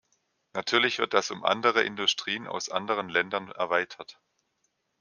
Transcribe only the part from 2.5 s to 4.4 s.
anderen Ländern erweitert.